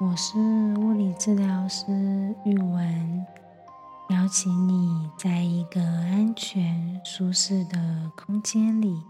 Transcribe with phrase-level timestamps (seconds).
[0.00, 0.38] 我是
[0.78, 1.84] 物理治疗师
[2.46, 3.26] 玉文，
[4.08, 9.02] 邀请你在一个安全、舒适的空间里，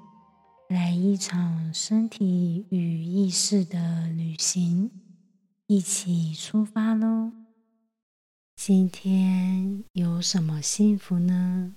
[0.69, 4.91] 来一场身体与意识的旅行，
[5.69, 7.31] 一起出发喽！
[8.57, 11.77] 今天有什么幸福呢？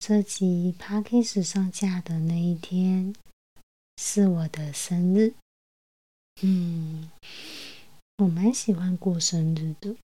[0.00, 3.14] 这集 p a c k a g e 上架的那一天
[4.02, 5.34] 是我的生日。
[6.42, 7.10] 嗯，
[8.16, 9.94] 我蛮喜欢过生日的。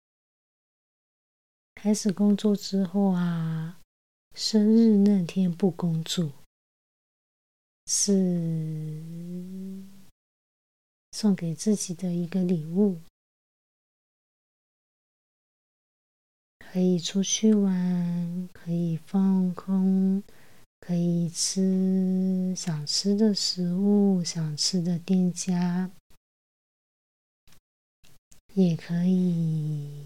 [1.74, 3.80] 开始工作之后啊，
[4.34, 6.30] 生日那天不工作，
[7.86, 8.12] 是
[11.12, 13.00] 送给自己的一个礼物。
[16.58, 20.22] 可以出去玩，可以放空，
[20.80, 25.90] 可以吃想吃的食物，想吃的店家，
[28.54, 30.04] 也可以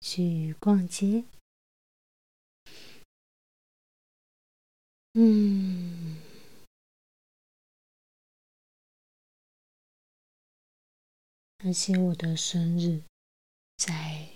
[0.00, 1.24] 去逛街。
[5.14, 6.18] 嗯，
[11.64, 13.02] 而且我的生日。
[13.76, 14.33] 在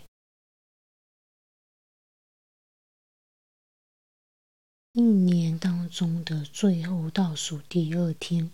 [4.98, 8.50] 一年当中的最后倒数第二天，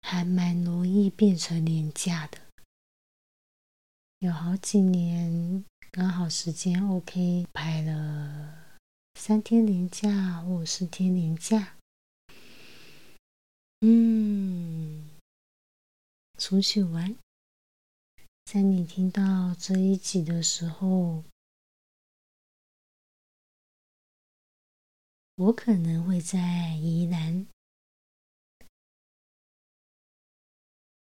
[0.00, 2.38] 还蛮容易变成廉价的。
[4.20, 8.78] 有好几年刚好时间 OK，排了
[9.16, 11.76] 三天年假或四天年假，
[13.80, 15.10] 嗯。
[16.38, 17.16] 出去玩，
[18.52, 21.24] 在你听到这一集的时候，
[25.36, 27.46] 我可能会在宜兰，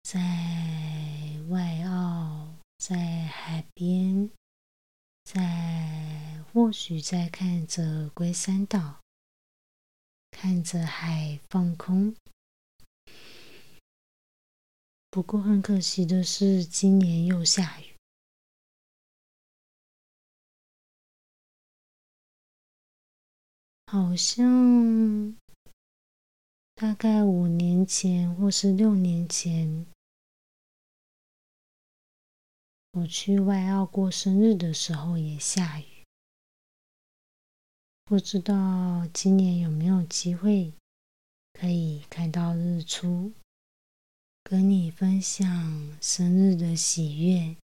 [0.02, 0.20] 在
[1.50, 4.32] 外澳，在海边，
[5.24, 9.02] 在或许在看着龟山岛，
[10.32, 12.16] 看着海放空。
[15.16, 17.96] 不过很可惜的是，今年又下雨。
[23.88, 25.38] 好像
[26.74, 29.86] 大概五年前或是六年前，
[32.92, 36.04] 我去外澳过生日的时候也下雨。
[38.04, 40.74] 不知道今年有没有机会
[41.54, 43.32] 可以看到日出。
[44.48, 45.44] 跟你分享
[46.00, 47.58] 生日的喜悦。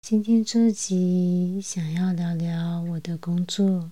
[0.00, 3.90] 今天这集想要聊聊我的工作，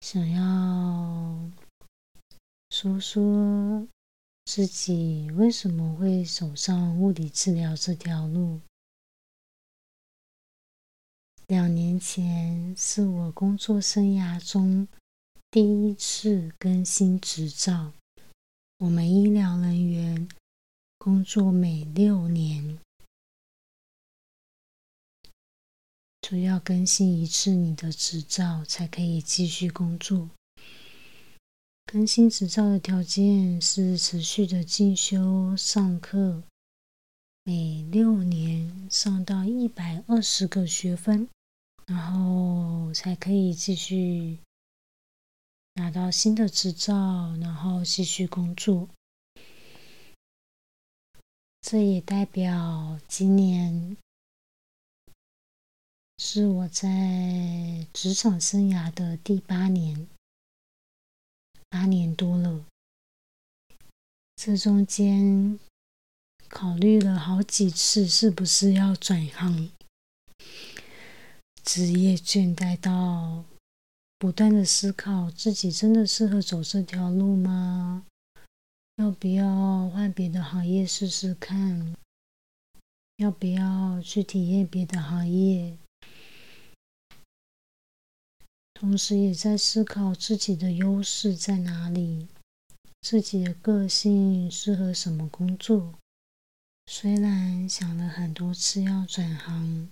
[0.00, 1.50] 想要
[2.70, 3.86] 说说
[4.46, 8.62] 自己为什么会走上物理治疗这条路。
[11.48, 14.88] 两年前是我工作生涯中。
[15.52, 17.92] 第一次更新执照，
[18.78, 20.28] 我们医疗人员
[20.96, 22.78] 工作每六年
[26.20, 30.30] 就要更新一次你的执照，才可以继续工作。
[31.84, 36.44] 更新执照的条件是持续的进修上课，
[37.42, 41.28] 每六年上到一百二十个学分，
[41.86, 44.38] 然后才可以继续。
[45.74, 48.88] 拿到新的执照，然后继续工作。
[51.62, 53.96] 这也代表今年
[56.18, 60.08] 是我在职场生涯的第八年，
[61.68, 62.64] 八年多了。
[64.36, 65.60] 这中间
[66.48, 69.70] 考虑了好几次，是不是要转行？
[71.62, 73.44] 职业倦怠到。
[74.20, 78.04] 不断的思考自己真的适合走这条路吗？
[78.96, 81.96] 要不要换别的行业试试看？
[83.16, 85.74] 要不要去体验别的行业？
[88.74, 92.28] 同时也在思考自己的优势在哪里，
[93.00, 95.94] 自己的个性适合什么工作。
[96.88, 99.88] 虽然想了很多次要转行，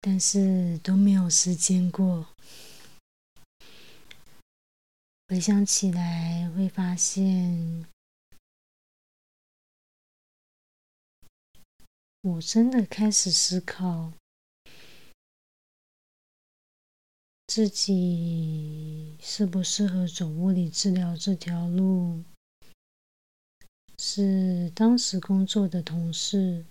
[0.00, 2.28] 但是都没有时间过。
[5.28, 7.86] 回想起来，会发现
[12.22, 14.14] 我真的开始思考
[17.46, 22.24] 自己适不适合走物理治疗这条路。
[23.98, 26.64] 是当时工作的同事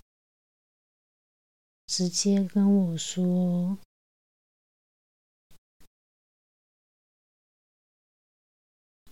[1.85, 3.77] 直接跟我说：“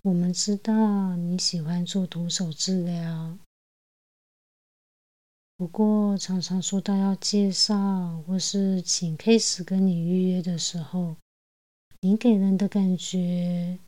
[0.06, 3.40] 我们知道你喜欢做徒手治疗。”
[5.58, 11.16] 不过，常常说到要介绍或是请 case 跟你预约的时候，
[12.02, 13.80] 你给人的感觉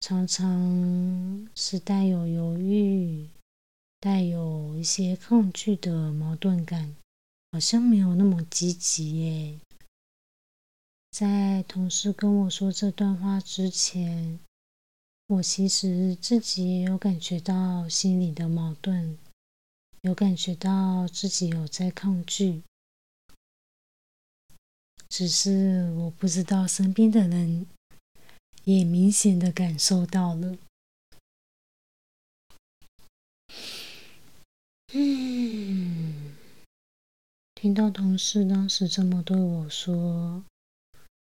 [0.00, 3.28] 常常是带有犹豫、
[4.00, 6.96] 带有一些抗拒的矛盾感，
[7.52, 9.60] 好像没有那么积极耶。
[11.10, 14.38] 在同事跟我说这段话之前，
[15.34, 19.18] 我其实自己也有感觉到心里的矛盾。
[20.02, 22.62] 有感觉到自己有在抗拒，
[25.08, 27.66] 只是我不知道身边的人
[28.64, 30.58] 也明显的感受到了。
[34.92, 36.36] 嗯，
[37.54, 40.44] 听到同事当时这么对我说，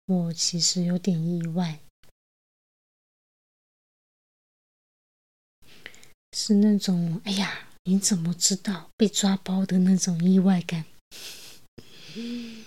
[0.08, 1.80] 我其实有点意外，
[6.36, 7.70] 是那种哎呀。
[7.88, 10.86] 你怎么知道被抓包的那种意外感？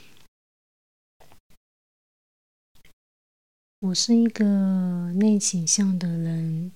[3.80, 6.70] 我是一个内倾向的人，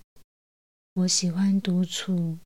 [0.94, 2.40] 我喜欢独处，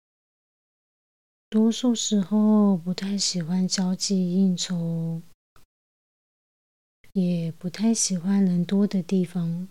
[1.48, 5.22] 多数时候不太喜欢交际应酬，
[7.14, 9.66] 也不太喜欢人多的地方，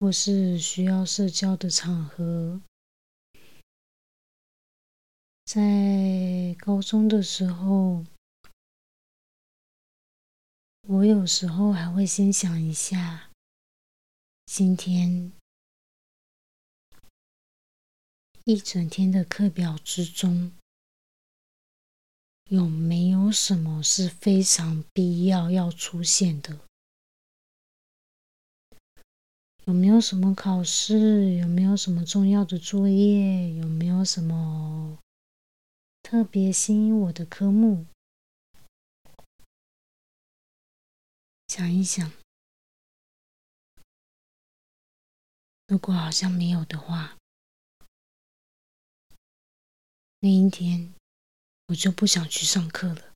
[0.00, 2.60] 或是需要社交的场合。
[5.44, 8.04] 在高中的时候，
[10.88, 13.30] 我有时候还会先想一下，
[14.46, 15.32] 今天
[18.44, 20.52] 一整天的课表之中，
[22.48, 26.58] 有没有什么是非常必要要出现的？
[29.66, 31.34] 有没有什么考试？
[31.36, 33.54] 有没有什么重要的作业？
[33.54, 34.98] 有没有什么？
[36.04, 37.86] 特别吸引我的科目，
[41.48, 42.12] 想一想，
[45.66, 47.16] 如果好像没有的话，
[50.20, 50.92] 那一天
[51.68, 53.14] 我就不想去上课了，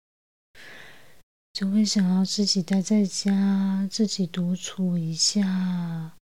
[1.53, 6.18] 就会想要自己待在家，自己独处一下。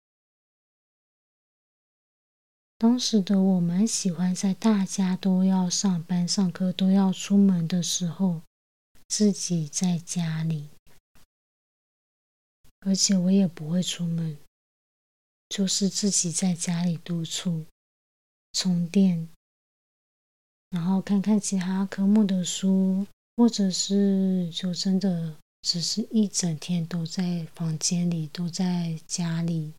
[2.79, 8.43] 当时的我蛮喜欢在大家都要上班、上课、都要出门的时候，
[9.09, 10.69] 自己在家里，
[12.81, 14.37] 而且我也不会出门，
[15.49, 17.65] 就是自己在家里独处、
[18.53, 19.27] 充电，
[20.69, 23.07] 然后看看其他科目的书，
[23.39, 29.73] 或者是就真的只是一整天都在房间里，都在家里。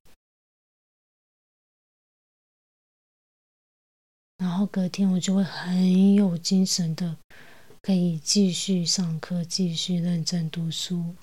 [4.38, 7.18] 然后隔天我就会很有精神的，
[7.82, 11.16] 可以继续上课，继续认真读书。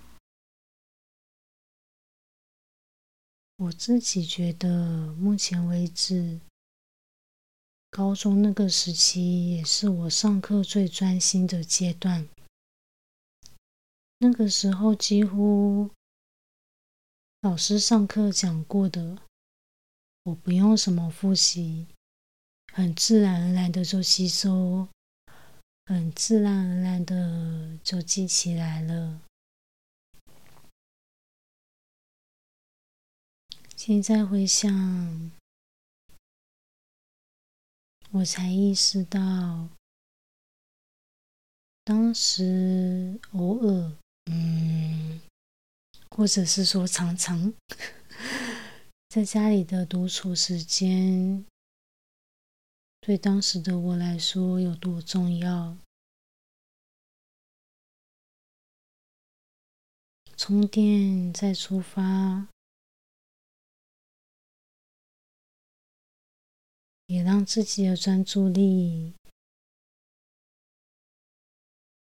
[3.56, 6.40] 我自己觉得，目前为止，
[7.88, 12.28] 高中那个时期也是我上课最专心的阶段。
[14.18, 15.90] 那个时候几乎
[17.42, 19.18] 老师上课讲过的，
[20.24, 21.86] 我不用什么复习。
[22.76, 24.88] 很自然而然的就吸收，
[25.86, 29.20] 很自然而然的就记起来了。
[33.76, 35.30] 现在回想，
[38.10, 39.68] 我才意识到，
[41.84, 45.20] 当时偶尔，嗯，
[46.10, 47.54] 或者是说常常，
[49.10, 51.44] 在家里的独处时间。
[53.06, 55.76] 对当时的我来说有多重要？
[60.38, 62.48] 充电再出发，
[67.04, 69.12] 也让自己的专注力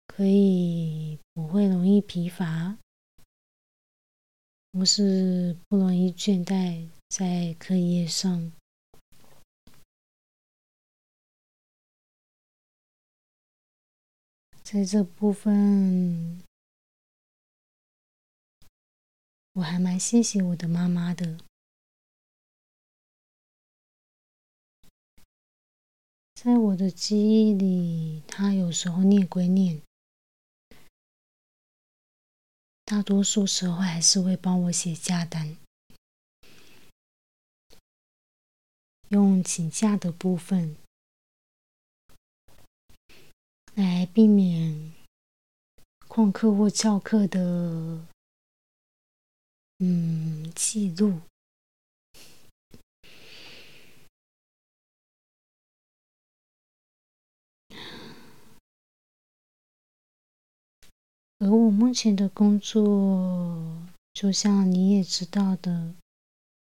[0.06, 2.76] 可以不会容易疲乏，
[4.74, 8.52] 或是不容易倦怠在课业上。
[14.72, 16.44] 在这部分，
[19.54, 21.40] 我还蛮谢谢我的妈妈的。
[26.36, 29.82] 在我的记忆里，她有时候念归念，
[32.84, 35.56] 大多数时候还是会帮我写假单。
[39.08, 40.76] 用请假的部分
[43.80, 44.92] 来避免
[46.06, 48.06] 旷课或翘课的
[49.78, 51.20] 嗯记录，
[61.38, 63.82] 而我目前的工作，
[64.12, 65.94] 就像你也知道的。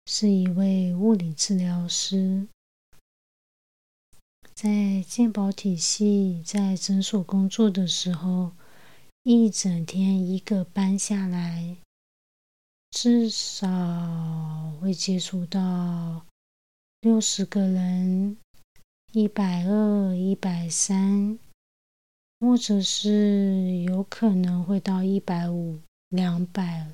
[0.07, 2.47] 是一位物理治疗师，
[4.61, 8.51] 在健保体系在诊所工作的时候，
[9.23, 11.77] 一整天一个班下来，
[12.91, 13.67] 至少
[14.79, 16.27] 会接触到
[17.01, 18.37] 六十个人，
[19.13, 21.39] 一百二、一百三，
[22.39, 26.85] 或者是有可能会到一百五、两百。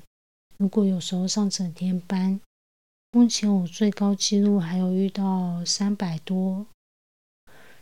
[0.56, 2.40] 如果有时候上整天班。
[3.10, 6.66] 目前我最高记录还有遇到三百多，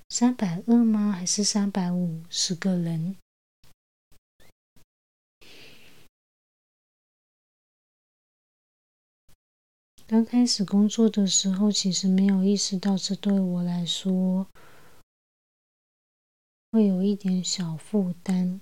[0.09, 1.13] 三百二吗？
[1.13, 3.17] 还是三百五十个人？
[10.07, 14.47] 刚开始工作的时候，其实没有意识到这对我来说
[16.71, 18.61] 会有一点小负担，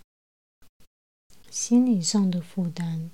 [1.50, 3.10] 心理上的负担。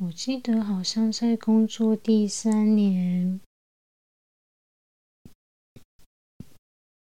[0.00, 3.40] 我记得好像在工作第三年，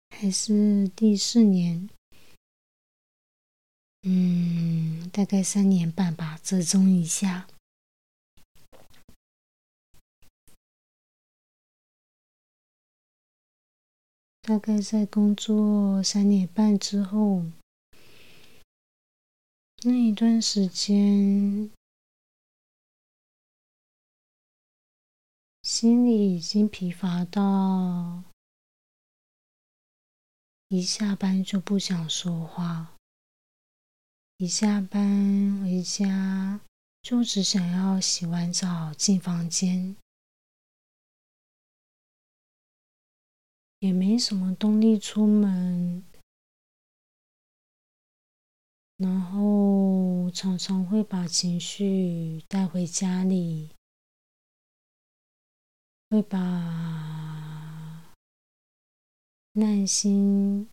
[0.09, 1.89] 还是第四年，
[4.03, 7.50] 嗯，大概三年半吧，折中一下。
[14.41, 17.43] 大概在工作三年半之后，
[19.83, 21.69] 那一段时间。
[25.81, 28.21] 心里已经疲乏到
[30.67, 32.98] 一下班就不想说话，
[34.36, 36.59] 一下班回家
[37.01, 39.95] 就只想要洗完澡进房间，
[43.79, 46.03] 也没什么动力出门，
[48.98, 53.69] 然后常常会把情绪带回家里。
[56.09, 56.39] 会把
[59.53, 60.67] 耐心，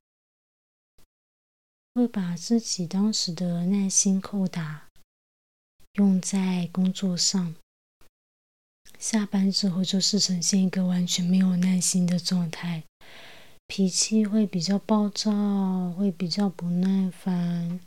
[1.93, 4.89] 会把自己当时的耐心扣打
[5.95, 7.55] 用在工作上。
[8.99, 12.85] 下班之后就是呈现一个完全没有耐心的状态，
[13.67, 17.79] 脾气会比较暴躁，会比较不耐烦，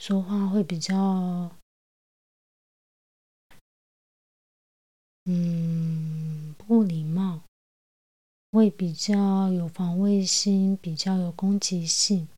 [0.00, 1.56] 说话会比较，
[5.26, 6.39] 嗯。
[6.70, 7.42] 不礼貌，
[8.52, 12.28] 会比较有防卫心，比较有攻击性。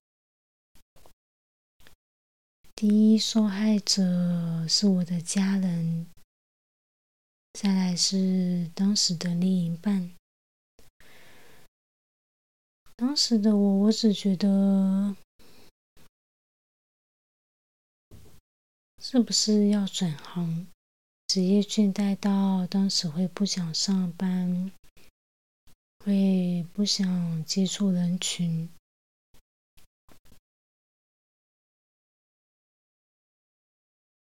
[2.74, 6.06] 第一受害者是我的家人，
[7.52, 10.14] 再来是当时的另一半。
[12.96, 15.14] 当时的我，我只觉得
[18.98, 20.71] 是不是要转行？
[21.34, 24.70] 职业倦怠到当时会不想上班，
[26.00, 28.68] 会不想接触人群。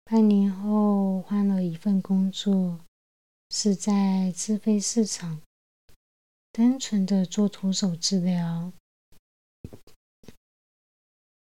[0.04, 2.78] 半年后换了一份工作，
[3.50, 5.42] 是在自费市场，
[6.52, 8.72] 单纯的做徒手治疗。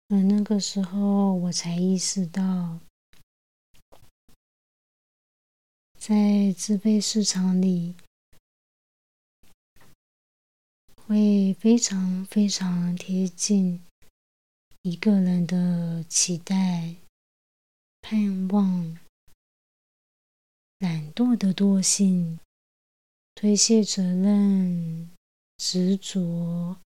[0.09, 2.81] 而那个时候我才意识到。
[6.09, 7.95] 在自费市场里，
[11.07, 13.85] 会非常非常贴近
[14.81, 16.95] 一个人的期待、
[18.01, 18.97] 盼望、
[20.79, 22.41] 懒惰的惰性、
[23.35, 25.11] 推卸责任、
[25.59, 26.79] 执着，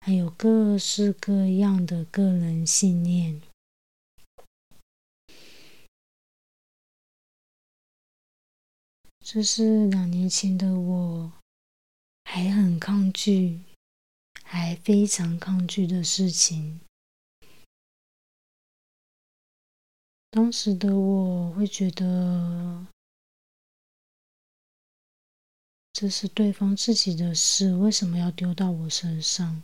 [0.00, 3.40] 还有各式各样的个人信念。
[9.26, 11.32] 这是两年前的我，
[12.24, 13.62] 还很抗拒，
[14.42, 16.78] 还非常抗拒的事情。
[20.30, 22.86] 当时的我会觉得，
[25.94, 29.62] 这是对方自己的事，为什么要丢到我身上？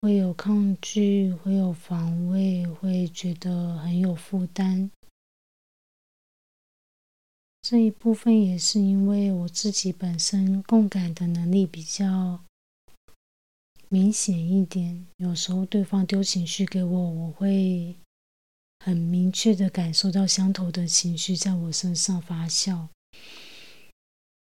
[0.00, 4.90] 会有抗拒，会有防卫，会觉得很有负担。
[7.70, 12.42] 这一部分也是因为我自己本身共感的能力比较
[13.90, 17.94] 明显一点，有时候对方丢情绪给我，我会
[18.78, 22.88] 很明确的感受到相同的情绪在我身上发酵，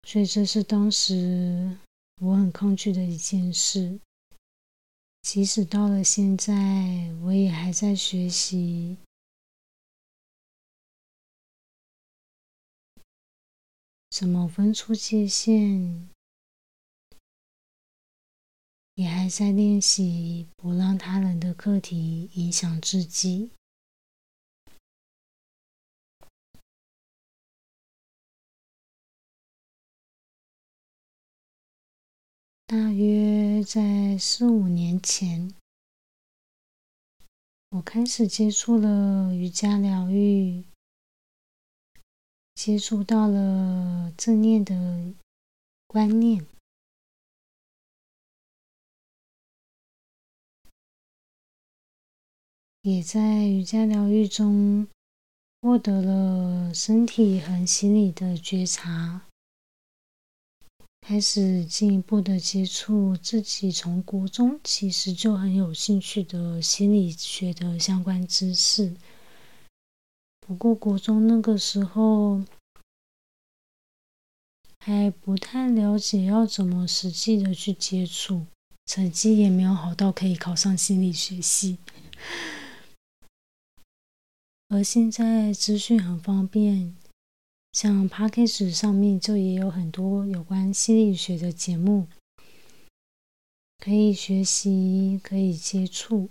[0.03, 1.79] 所以这是当时
[2.21, 3.99] 我很抗拒的一件事。
[5.23, 8.99] 即使到了现在，我也还在学习
[14.17, 16.09] 怎么分出界限，
[18.95, 23.51] 也还在练习不让他人的课题影响自己。
[32.67, 35.53] 大约在四五年前，
[37.71, 40.65] 我开始接触了瑜伽疗愈，
[42.55, 45.13] 接触到了正念的
[45.87, 46.47] 观念，
[52.83, 54.89] 也在瑜伽疗愈中
[55.61, 59.27] 获得了身体和心理的觉察。
[61.01, 68.97] 开始进一步的接触自己从国中其实就很有兴趣的心理学的相关知识。
[70.47, 72.43] 不过国中那个时候
[74.81, 78.47] 还不太了解要怎么实际的去接触，
[78.85, 81.79] 成绩也没有好到可以考上心理学系。
[84.69, 86.95] 而现在资讯很方便。
[87.73, 92.07] 像 p a c k a g e 上面就也有很多有关心理学的节目，
[93.79, 96.31] 可以学习，可以接触。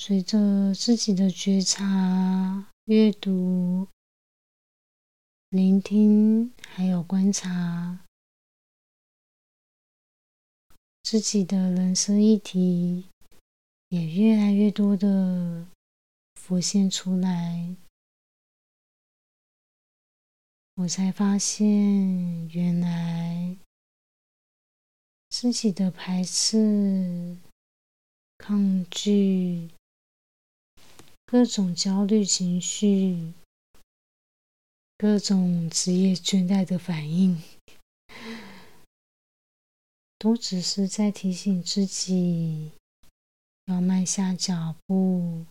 [0.00, 3.88] 随着自己的觉察、阅读、
[5.50, 8.06] 聆听，还有观察
[11.02, 13.08] 自己的人生议题，
[13.88, 15.66] 也越来越多的。
[16.36, 17.76] 浮现出来，
[20.76, 23.58] 我才发现，原来
[25.28, 27.36] 自己的排斥、
[28.38, 29.68] 抗拒、
[31.30, 33.34] 各种焦虑情绪、
[34.96, 37.42] 各种职业倦怠的反应，
[40.18, 42.72] 都只是在提醒自己
[43.66, 45.44] 要慢下脚步。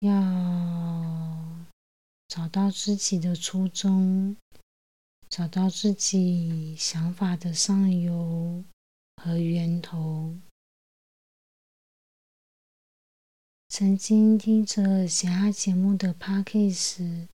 [0.00, 0.10] 要
[2.26, 4.36] 找到自己的初衷，
[5.28, 8.64] 找到自己想法的上游
[9.22, 10.36] 和源头。
[13.76, 17.28] 曾经听着其他节目的 p a c k a g e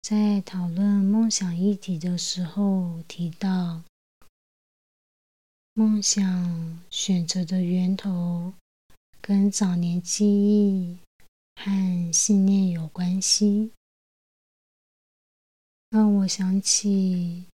[0.00, 3.82] 在讨论梦想议题的时候提到，
[5.74, 8.54] 梦想选择的源头
[9.20, 10.96] 跟早年记忆。
[11.56, 13.70] 和信念有关系，
[15.90, 17.48] 让我想起，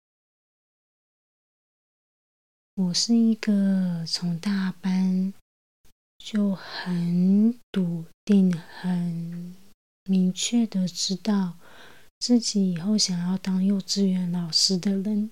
[2.75, 5.33] 我是一个从大班
[6.29, 9.55] 就很笃定、很
[10.03, 11.57] 明确的知道
[12.19, 15.31] 自己以后想要当幼稚园老师的人。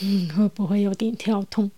[0.00, 1.72] 嗯， 会不会有点跳痛？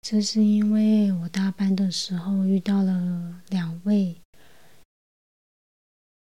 [0.00, 4.22] 这是因为我大班的时候遇到了两位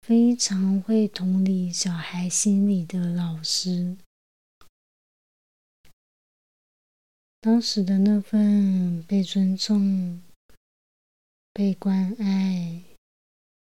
[0.02, 3.96] 非常会同理小孩心理的老师。
[7.42, 10.20] 当时的那份被尊重、
[11.54, 12.82] 被关爱、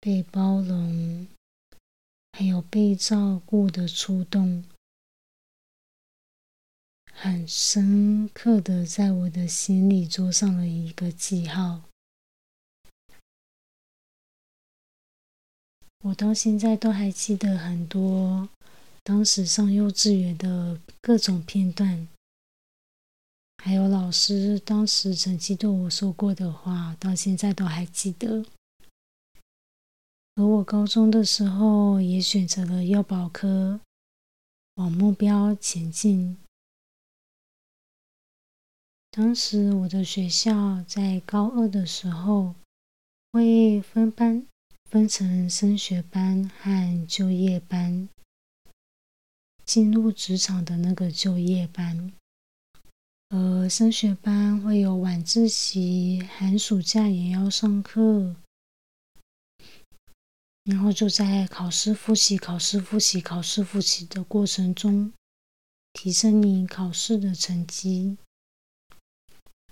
[0.02, 1.28] 被包容，
[2.34, 4.66] 还有被照顾的触动。
[7.14, 11.84] 很深刻的在我的心里做上了一个记号。
[16.02, 18.50] 我到现在都还记得很多
[19.04, 22.08] 当时上幼稚园的各种片段，
[23.62, 28.46] 还有老师当时曾经对我说过的话，到现在都还记得。
[30.36, 33.82] 而我高中的时候也选择了药保科，
[34.76, 36.38] 往目标前进。
[39.12, 42.56] 当时我的学校在高二的时候
[43.34, 44.48] 会分班，
[44.90, 48.08] 分成升学班和就业班。
[49.66, 52.14] 进入职场的那个就业班，
[53.30, 58.36] 呃，升学班会有晚自习，寒暑假也要上课。
[60.64, 65.14] 然后就在考试复习、考试复习、考试复习的过程中，
[65.94, 68.18] 提升你考试的成绩，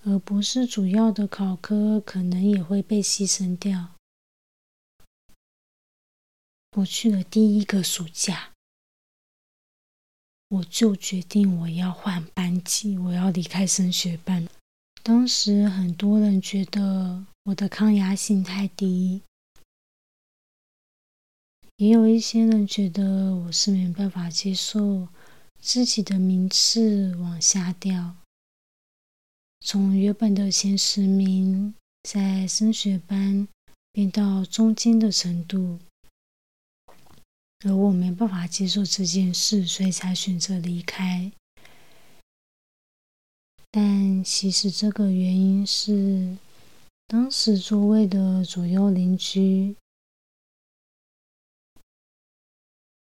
[0.03, 3.95] 而不是主要的考科可能也会被牺牲掉。
[6.77, 8.53] 我去了第一个暑假，
[10.49, 14.47] 我就决定我要换班级，我要离开升学班。
[15.03, 19.21] 当时很多人觉得我的抗压性太低。
[21.77, 25.07] 也有一些人觉得我是没办法接受
[25.59, 28.15] 自己的名次往下掉，
[29.59, 33.47] 从原本的前十名在升学班
[33.91, 35.79] 变到中间的程度，
[37.65, 41.31] 而我没办法接受这件事，所以才选择离开。
[43.71, 46.37] 但其实这个原因是
[47.07, 49.75] 当时座位的左右邻居。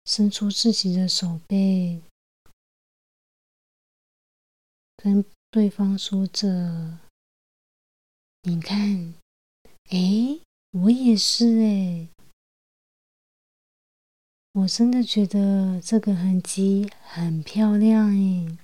[0.09, 2.01] 伸出自己的手背，
[4.97, 7.01] 跟对方说着
[8.43, 9.15] ：“你看，
[9.91, 10.39] 哎，
[10.71, 12.09] 我也是哎，
[14.59, 18.57] 我真的觉得这个痕迹很漂亮诶。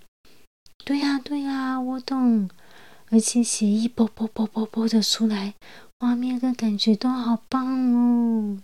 [0.87, 2.49] 对呀，对呀，我懂，
[3.11, 5.53] 而且血液啵啵啵啵啵的出来，
[6.01, 8.63] 画面跟感觉都好棒哦。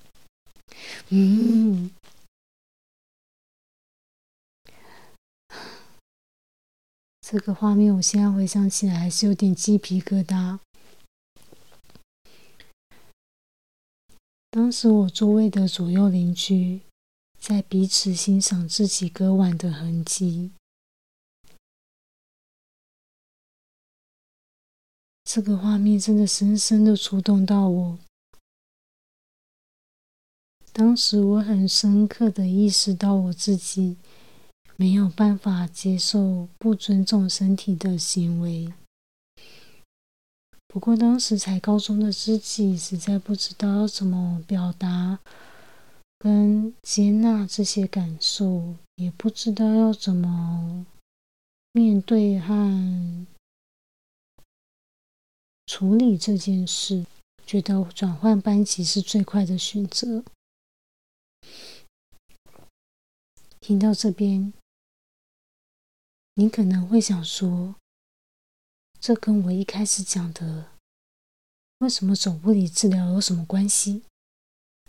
[1.10, 1.90] 嗯。”
[7.20, 10.58] 这个画面，我现在回想起来还是有点鸡皮疙瘩。
[14.50, 16.80] 当时我座位的左右邻居
[17.48, 20.52] 在彼此欣赏自己割腕的痕迹，
[25.24, 27.98] 这个画面真的深深的触动到我。
[30.74, 33.96] 当时我很深刻的意识到我自己。
[34.80, 38.72] 没有办法接受不尊重身体的行为。
[40.68, 45.18] 不过当时才高中的自己实在不知道要怎么表达
[46.18, 50.86] 跟接纳这些感受，也不知道要怎么
[51.72, 53.26] 面对和
[55.66, 57.06] 处理这件事，
[57.46, 60.24] 觉得转换班级是最快的选择。
[63.60, 64.52] 听到这边。
[66.34, 67.74] 你可能会想说，
[69.00, 70.70] 这跟我一开始讲的
[71.78, 74.04] 为什么走物理治疗有什么关系？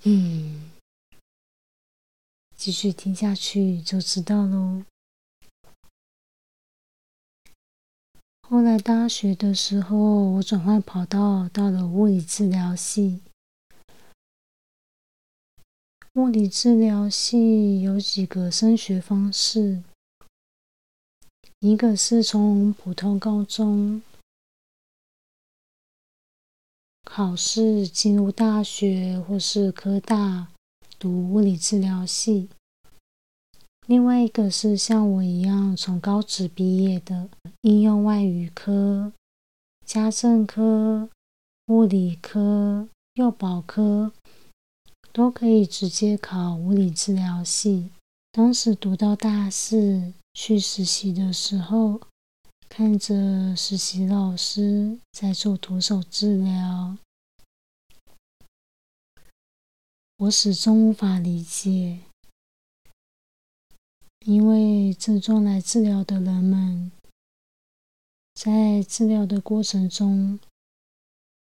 [0.04, 0.70] 嗯，
[2.60, 4.84] 继续听下去就知道喽。
[8.42, 9.96] 后来大学的时候，
[10.32, 13.22] 我转换跑道到了物理治疗系。
[16.16, 19.82] 物理治疗系有几个升学方式。
[21.60, 24.02] 一个是从普通高中
[27.06, 30.50] 考试进入大学或是科大
[31.00, 32.50] 读物理治疗系，
[33.88, 37.30] 另外一个是像我一样从高职毕业的
[37.62, 39.14] 应用外语科、
[39.86, 41.10] 家政科、
[41.68, 44.12] 物理科、幼保科，
[45.14, 47.90] 都可以直接考物理治疗系。
[48.32, 50.14] 当时读到大四。
[50.32, 52.00] 去实习的时候，
[52.70, 56.96] 看着实习老师在做徒手治疗，
[60.20, 62.00] 我始终无法理解，
[64.26, 66.92] 因为症状来治疗的人们，
[68.34, 70.38] 在治疗的过程中，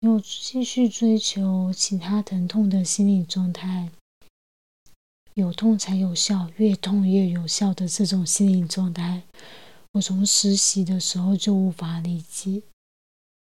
[0.02, 3.90] 又继续追求其他疼痛的心理状态。
[5.34, 9.24] 有痛才有效，越痛越有效的这种心理状态，
[9.94, 12.62] 我从实习的时候就无法理解，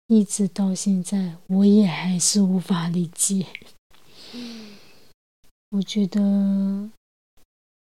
[0.05, 3.47] 一直到现在，我也还是无法理解。
[5.69, 6.89] 我觉得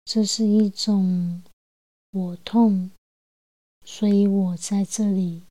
[0.06, 1.44] 这是一种
[2.12, 2.92] 我痛，
[3.84, 5.44] 所以我在这里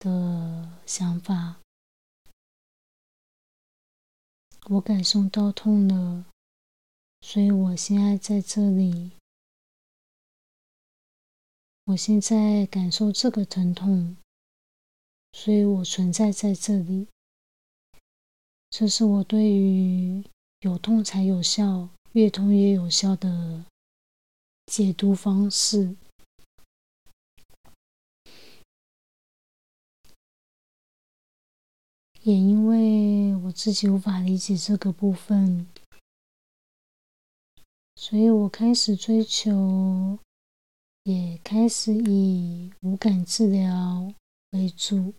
[0.00, 1.60] 的想法。
[4.70, 6.24] 我感受到痛了，
[7.20, 9.12] 所以我现在在这里。
[11.84, 14.16] 我现在感受这个疼痛，
[15.32, 17.06] 所以我存在在这里。
[18.70, 20.24] 这是我对于
[20.64, 23.66] 有痛才有效，越痛越有效的
[24.64, 25.94] 解读方式。
[32.22, 35.68] 也因为我自己无法理解这个部分，
[37.96, 40.18] 所以我开始追求，
[41.02, 44.14] 也开始以无感治疗
[44.52, 45.12] 为主。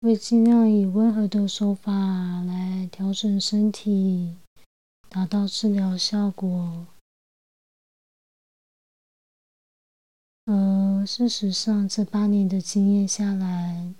[0.00, 4.36] 会尽量以温和的手法来调整身体，
[5.08, 6.86] 达到治疗效果。
[10.44, 13.92] 而事实上，这八年的经验下来，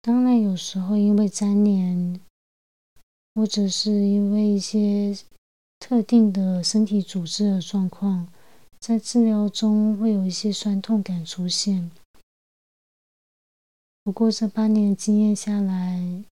[0.00, 2.20] 当然有时候因为粘连，
[3.34, 5.18] 或者是因为一些
[5.80, 8.31] 特定的身体组织的状况。
[8.82, 11.92] 在治疗中会有一些酸痛感出现，
[14.02, 16.24] 不过这八年经验下来，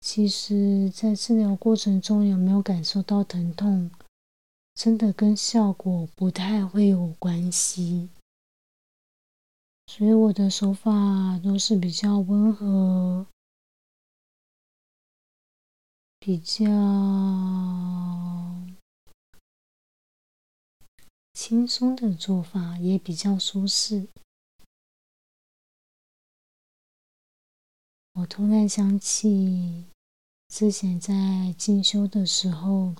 [0.00, 3.90] 其实，在治疗过程中有没有感受到疼痛，
[4.74, 8.10] 真的跟效果不太会有关系。
[9.88, 13.26] 所以我的手法都是比较温和。
[16.26, 16.66] 比较
[21.32, 24.08] 轻松的做法，也比较舒适。
[28.14, 29.86] 我突然想起
[30.48, 32.96] 之前在进修的时候，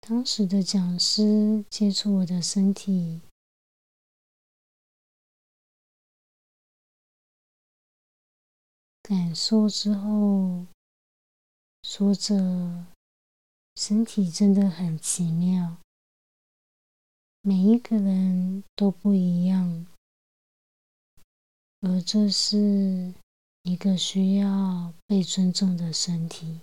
[0.00, 3.20] 当时的讲师接触我的身体。
[9.12, 10.64] 感受之后，
[11.82, 12.86] 说着，
[13.76, 15.76] 身体真的很奇妙，
[17.42, 19.86] 每一个人都不一样，
[21.80, 23.12] 而这是
[23.64, 26.62] 一个需要被尊重的身体。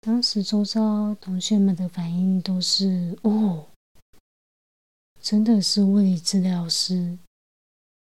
[0.00, 3.68] 当时周遭同学们的反应都是：“哦，
[5.20, 7.16] 真的是物理治疗师。”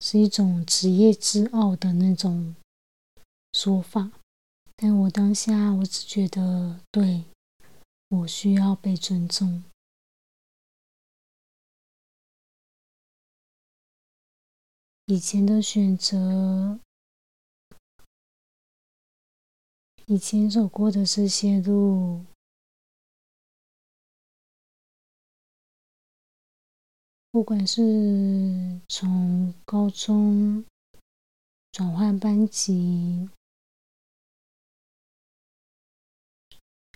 [0.00, 2.56] 是一种职业之傲的那种
[3.52, 4.10] 说法，
[4.74, 7.24] 但我当下我只觉得，对
[8.08, 9.62] 我需要被尊重。
[15.06, 16.80] 以前的选择，
[20.06, 22.24] 以前走过的这些路。
[27.32, 30.64] 不管是从高中
[31.70, 33.30] 转换班级，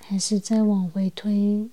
[0.05, 1.70] 还是再往回推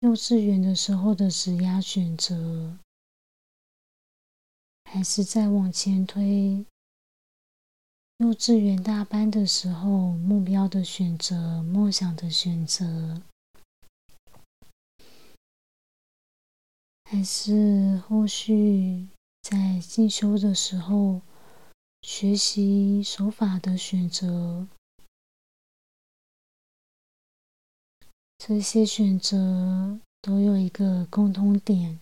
[0.00, 2.76] 幼稚园的时候的职压选择，
[4.84, 6.66] 还是再往前推
[8.18, 13.22] 幼稚园大班的时候目标的选择、梦想的选择。
[17.12, 19.06] 还是后续
[19.42, 21.20] 在进修的时候
[22.00, 24.66] 学习手法的选择，
[28.38, 32.00] 这些选择都有一个共通点，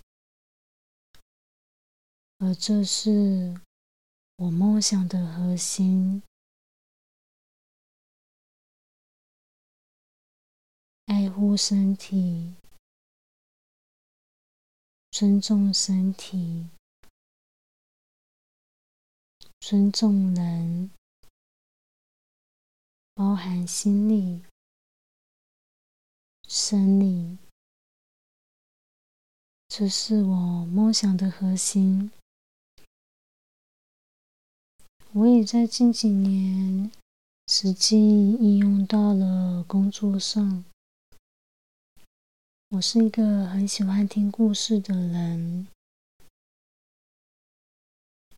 [2.38, 3.61] 而这是
[4.37, 6.23] 我梦想的核心：
[11.07, 12.55] 爱护身体。
[15.20, 16.70] 尊重身体，
[19.61, 20.90] 尊重人，
[23.12, 24.42] 包含心理、
[26.48, 27.37] 生理，
[29.68, 32.11] 这是我梦想的核心。
[35.12, 36.90] 我也在近几年
[37.46, 40.64] 实际应用到了工作上。
[42.70, 45.66] 我是一个很喜欢听故事的人，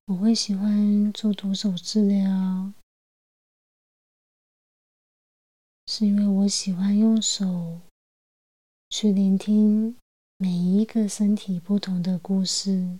[0.06, 2.72] 我会喜欢做徒手治疗，
[5.86, 7.82] 是因为我喜欢用手
[8.88, 9.98] 去聆听
[10.38, 12.98] 每一个身体不同的故事，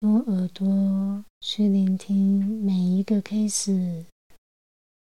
[0.00, 4.06] 用耳朵去聆听每一个 case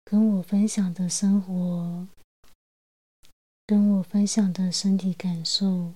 [0.04, 2.06] 跟我分享的生活。
[3.70, 5.94] 跟我分享的身体感受。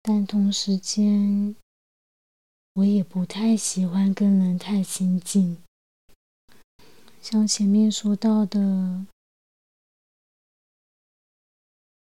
[0.00, 1.54] 但同时间，
[2.72, 5.62] 我也不太喜欢跟人太亲近。
[7.20, 9.04] 像前面说到的，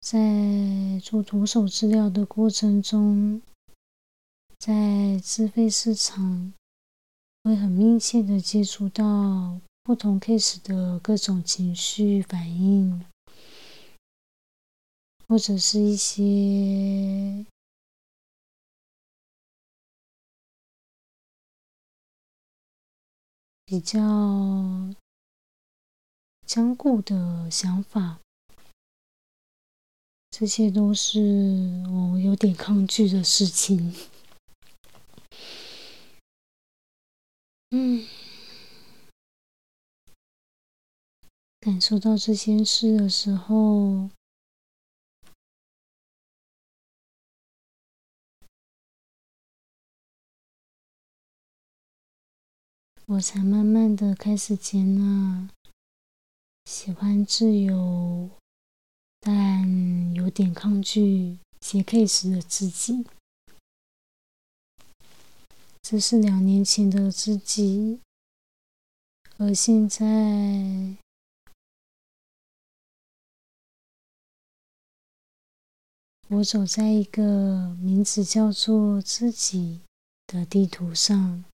[0.01, 3.43] 在做徒手治疗的过程中，
[4.57, 6.51] 在自费市场，
[7.45, 13.05] 会很密切的接触到不同 case 的各种情绪反应，
[15.27, 17.45] 或者是一些。
[23.63, 23.99] 比较
[26.47, 28.19] 坚固的想法，
[30.31, 33.93] 这些都是我有点抗拒的事情。
[37.77, 38.07] 嗯，
[41.59, 44.09] 感受到这些事的时候。
[53.07, 55.49] 我才慢慢的开始接纳
[56.63, 58.29] 喜欢自由，
[59.19, 63.05] 但有点抗拒接 case 的自己。
[65.87, 68.01] 这是两年前的自己，
[69.37, 70.97] 而现在，
[76.27, 79.81] 我走在一个名字叫做自己
[80.25, 81.45] 的地图上。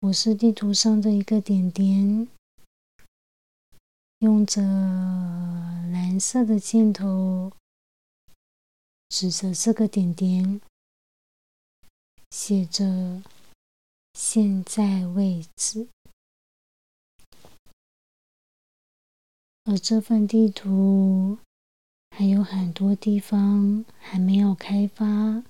[0.00, 2.28] 我是地图上的一个点点，
[4.18, 7.50] 用着蓝色的箭头
[9.08, 10.60] 指着这个点点，
[12.30, 13.22] 写着
[14.14, 15.88] “现在位置”。
[19.64, 21.38] 而这份地图
[22.10, 25.44] 还有很多地方还没有开发，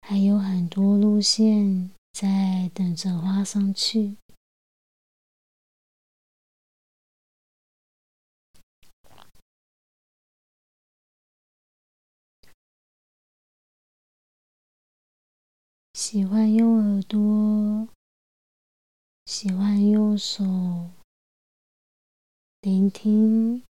[0.00, 1.90] 还有很多路线。
[2.12, 4.16] 在等着画上去。
[16.02, 17.86] 喜欢用耳朵，
[19.26, 20.42] 喜欢用手
[22.62, 23.62] 聆听、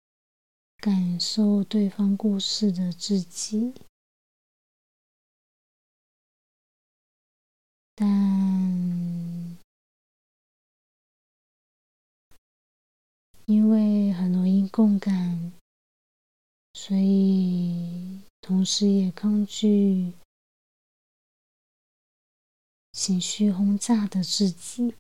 [0.77, 3.73] 感受对方故事的自己。
[7.95, 8.07] 但
[13.47, 15.55] 因为很容易共感，
[16.75, 20.13] 所以同时也抗拒
[23.01, 24.93] 情绪轰炸的自己，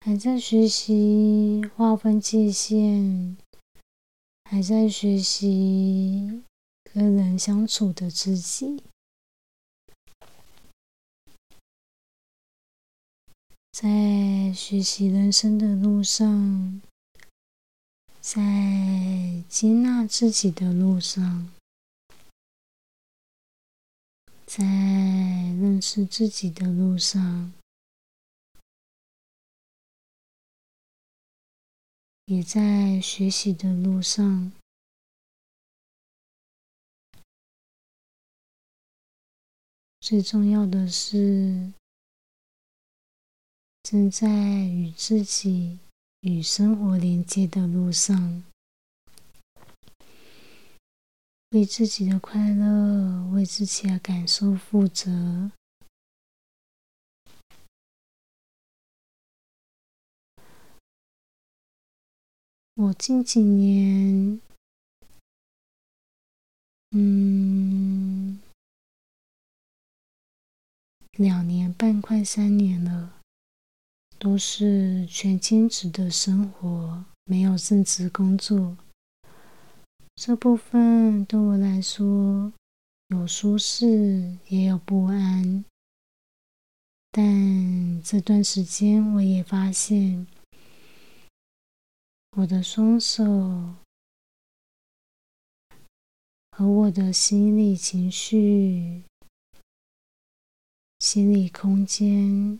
[0.00, 3.38] 还在学习划分界限，
[4.44, 6.42] 还在学习。
[6.92, 8.82] 跟人相处的自己，
[13.72, 16.80] 在学习人生的路上，
[18.22, 18.40] 在
[19.46, 21.52] 接纳自己的路上，
[24.46, 27.52] 在认识自己的路上，
[32.26, 34.52] 也在学习的路上。
[39.98, 41.72] 最重要的是，
[43.82, 44.28] 正在
[44.64, 45.80] 与自己、
[46.20, 48.44] 与生活连接的路上，
[51.50, 55.50] 为自己的快乐、为自己的感受负责。
[62.74, 64.40] 我近几年，
[66.90, 68.38] 嗯。
[71.12, 73.14] 两年半，快三年了，
[74.18, 78.76] 都是全兼职的生活，没有正职工作。
[80.16, 82.52] 这部分对我来说
[83.08, 85.64] 有舒适，也有不安。
[87.10, 90.26] 但这段时间，我也发现，
[92.38, 93.24] 我的双手
[96.50, 99.04] 和我的心理情绪。
[100.98, 102.58] 心理空间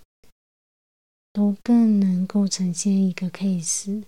[1.33, 4.05] 都更能够呈现一个 case，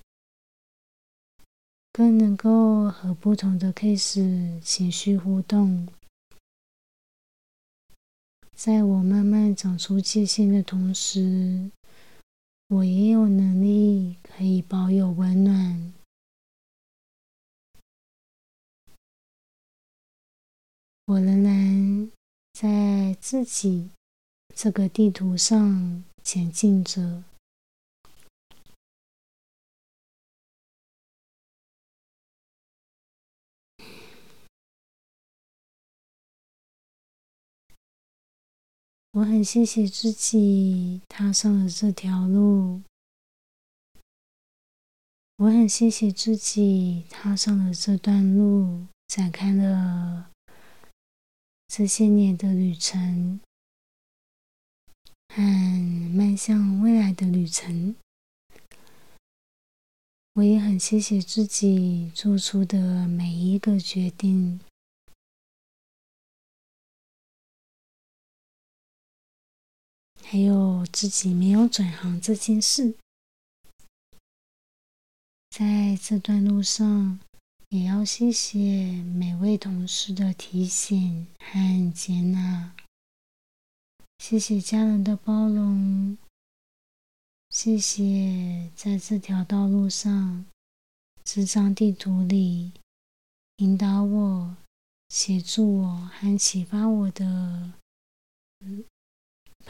[1.98, 5.88] 更能够和不同的 case 情绪互动，
[8.54, 11.72] 在我慢慢长出界限的同时，
[12.68, 15.92] 我也有能力可以保有温暖。
[21.06, 22.12] 我仍然
[22.52, 23.90] 在自己
[24.54, 27.24] 这个地图上前进着。
[39.12, 42.82] 我很谢谢自己踏上了这条路，
[45.36, 50.30] 我很谢谢自己踏上了这段路，展开了
[51.66, 53.40] 这些年的旅程，
[55.34, 55.42] 和
[56.12, 57.96] 迈向未来的旅程。
[60.34, 64.60] 我也很谢谢自己做出的每一个决定。
[70.30, 72.94] 还有自己没有转行这件事，
[75.48, 77.18] 在这段路上，
[77.70, 82.74] 也要谢谢每位同事的提醒和接纳，
[84.18, 86.18] 谢谢家人的包容，
[87.48, 90.44] 谢谢在这条道路上，
[91.24, 92.72] 这张地图里
[93.56, 94.56] 引导我、
[95.08, 97.72] 协助我和启发我的。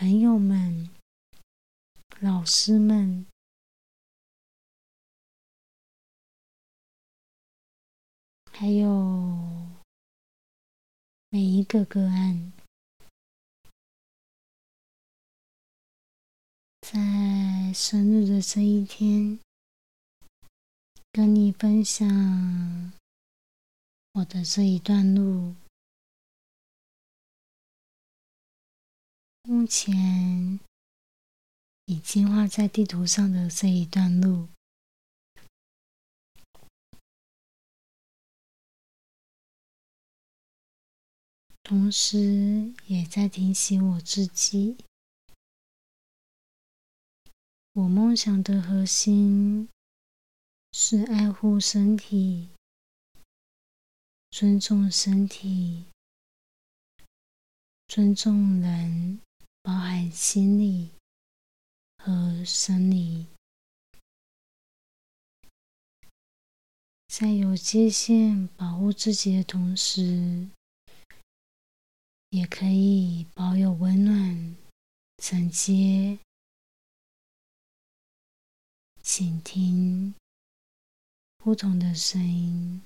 [0.01, 0.89] 朋友们、
[2.21, 3.27] 老师们，
[8.53, 9.67] 还有
[11.31, 12.53] 每一个个案，
[16.81, 19.41] 在生日的这一天，
[21.11, 22.93] 跟你分享
[24.13, 25.57] 我的这一段路。
[29.51, 30.61] 目前
[31.87, 34.49] 已经画在地图上的这一段路，
[41.63, 44.77] 同时也在提醒我自己：
[47.73, 49.71] 我梦想的核心
[50.73, 52.51] 是爱护身体、
[54.31, 55.87] 尊重身体、
[57.87, 59.23] 尊重人。
[59.69, 60.93] 包含心理
[61.99, 63.27] 和生理，
[67.07, 70.49] 在有界限保护自己的同时，
[72.31, 74.57] 也可以保有温暖、
[75.19, 76.19] 承接、
[79.03, 80.15] 倾听
[81.37, 82.81] 不同的声音，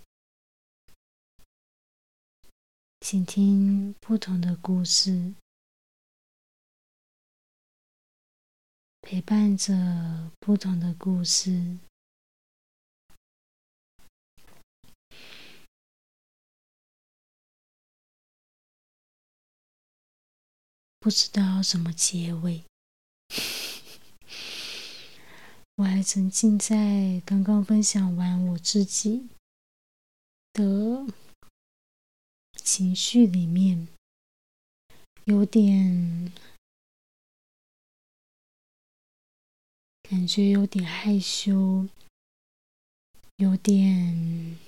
[2.98, 5.34] 倾听不同的故事。
[9.12, 11.76] 陪伴着不同的故事，
[20.98, 22.64] 不知道怎么结尾。
[25.76, 29.28] 我还沉浸在刚刚分享完我自己
[30.54, 31.06] 的
[32.54, 33.88] 情绪里面，
[35.26, 36.32] 有点。
[40.12, 41.88] 感觉有点害羞，
[43.36, 44.58] 有点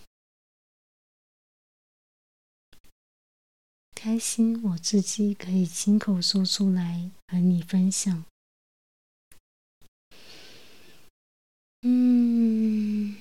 [3.95, 8.24] 开心，我自己可以亲口说出来和你分享。
[11.82, 13.18] 嗯，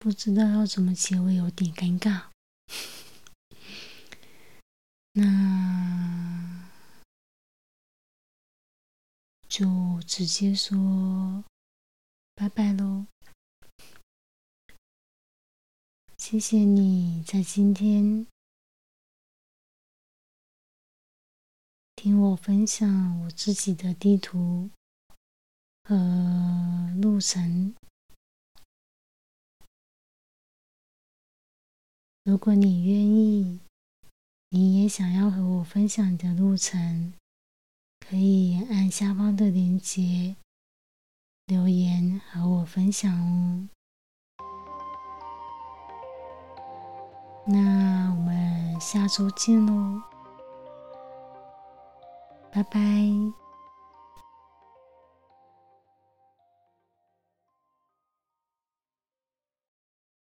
[0.00, 2.24] 不知道要怎么结尾，有点尴尬。
[5.14, 5.81] 那。
[9.52, 11.44] 就直接说
[12.34, 13.04] 拜拜喽！
[16.16, 18.26] 谢谢你在今天
[21.94, 24.70] 听我分享我自己的地图
[25.84, 27.74] 和路程。
[32.24, 33.60] 如果你愿意，
[34.48, 37.12] 你也想要和我分享你的路程。
[38.08, 40.36] 可以按下方的链接
[41.46, 43.68] 留言和我分享哦。
[47.46, 50.02] 那我们下周见喽，
[52.52, 53.41] 拜拜。